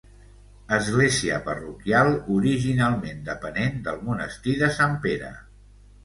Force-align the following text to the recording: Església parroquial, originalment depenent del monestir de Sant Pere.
Església 0.75 1.35
parroquial, 1.49 2.07
originalment 2.35 3.21
depenent 3.27 3.77
del 3.89 4.01
monestir 4.07 4.55
de 4.63 4.71
Sant 4.79 4.97
Pere. 5.05 5.29